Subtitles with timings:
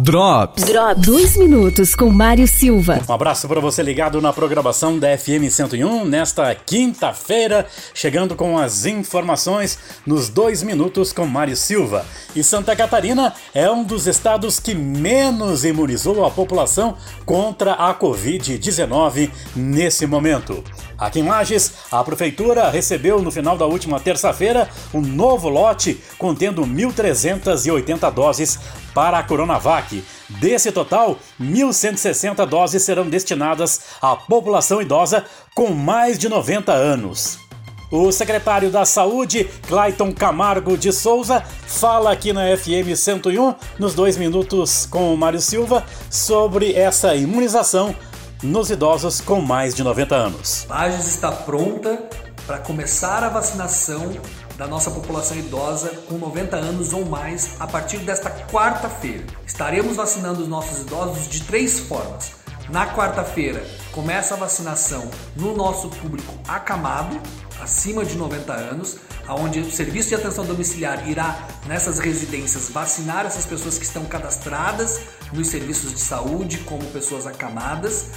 [0.00, 0.64] Drops.
[0.64, 1.06] Drops.
[1.06, 3.00] Dois minutos com Mário Silva.
[3.06, 8.86] Um abraço para você ligado na programação da FM 101 nesta quinta-feira, chegando com as
[8.86, 12.06] informações nos dois minutos com Mário Silva.
[12.34, 16.96] E Santa Catarina é um dos estados que menos imunizou a população
[17.26, 20.64] contra a Covid-19 nesse momento.
[20.96, 26.62] Aqui em Lages, a prefeitura recebeu no final da última terça-feira um novo lote contendo
[26.62, 28.58] 1.380 doses
[28.94, 30.04] para a Coronavac.
[30.28, 35.24] Desse total, 1.160 doses serão destinadas à população idosa
[35.54, 37.38] com mais de 90 anos.
[37.90, 44.16] O secretário da Saúde, Clayton Camargo de Souza, fala aqui na FM 101, nos dois
[44.16, 47.94] minutos com o Mário Silva, sobre essa imunização
[48.42, 50.66] nos idosos com mais de 90 anos.
[50.70, 52.02] Lages está pronta
[52.46, 54.10] para começar a vacinação
[54.62, 59.24] da nossa população idosa com 90 anos ou mais a partir desta quarta-feira.
[59.44, 62.30] Estaremos vacinando os nossos idosos de três formas.
[62.70, 67.20] Na quarta-feira, começa a vacinação no nosso público acamado,
[67.60, 73.44] acima de 90 anos, onde o Serviço de Atenção Domiciliar irá nessas residências vacinar essas
[73.44, 75.00] pessoas que estão cadastradas
[75.32, 78.10] nos serviços de saúde como pessoas acamadas.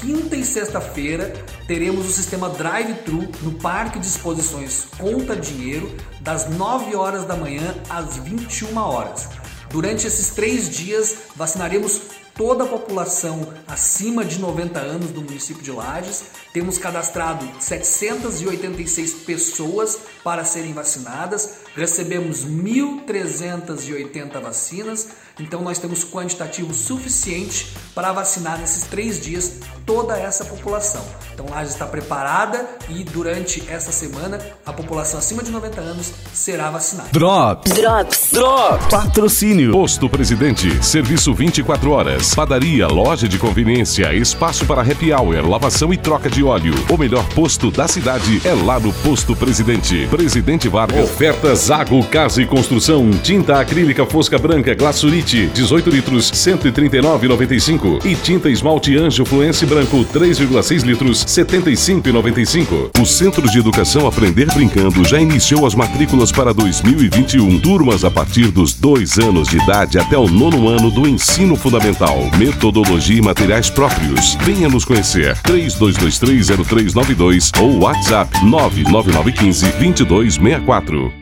[0.00, 1.32] Quinta e sexta-feira
[1.66, 7.74] teremos o sistema drive-thru no Parque de Exposições Conta Dinheiro, das 9 horas da manhã
[7.88, 9.28] às 21 horas.
[9.70, 12.00] Durante esses três dias, vacinaremos
[12.36, 16.24] toda a população acima de 90 anos do município de Lages.
[16.52, 27.72] Temos cadastrado 786 pessoas para serem vacinadas, recebemos 1.380 vacinas, então nós temos quantitativo suficiente
[27.94, 31.04] para vacinar nesses três dias toda essa população.
[31.32, 36.70] Então Lages está preparada e durante essa semana a população acima de 90 anos será
[36.70, 37.10] vacinada.
[37.12, 37.72] Drops.
[37.72, 38.28] Drops.
[38.32, 38.86] Drops.
[38.86, 39.72] Patrocínio.
[39.72, 40.84] Posto Presidente.
[40.84, 42.34] Serviço 24 horas.
[42.34, 46.74] Padaria, loja de conveniência, espaço para happy hour, lavação e troca de óleo.
[46.90, 50.06] O melhor posto da cidade é lá no Posto Presidente.
[50.08, 51.04] Presidente Vargas.
[51.04, 53.10] Oferta Zago Casa e Construção.
[53.22, 58.04] Tinta acrílica fosca branca Glazurite, 18 litros, 139,95.
[58.04, 63.00] E tinta esmalte Anjo Fluence Branco, 3,6 litros, 75,95.
[63.00, 67.60] O Centro de Educação Aprender Brincando já iniciou as matrículas para 2021.
[67.60, 72.18] Turmas a partir dos dois anos de idade até o nono ano do ensino fundamental.
[72.36, 74.36] Metodologia e materiais próprios.
[74.42, 75.34] Venha nos conhecer.
[75.42, 81.12] 32230392 ou WhatsApp 99915 2264.